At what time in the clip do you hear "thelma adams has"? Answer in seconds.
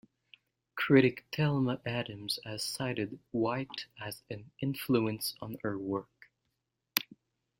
1.31-2.63